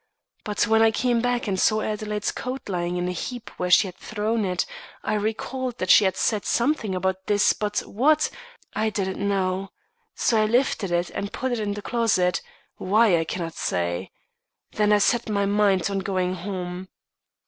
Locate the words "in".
2.97-3.07, 11.59-11.75